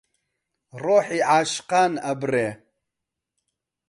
[0.81, 2.47] ڕۆحی عاشقان ئەبڕێ